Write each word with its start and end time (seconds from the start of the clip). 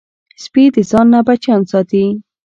سپي 0.43 0.63
د 0.75 0.77
ځان 0.89 1.05
نه 1.13 1.19
بچیان 1.27 1.61
ساتي. 1.71 2.05